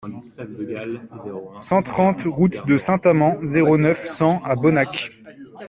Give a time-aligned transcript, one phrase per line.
[1.59, 5.11] cent trente route de Saint-Amans, zéro neuf, cent à Bonnac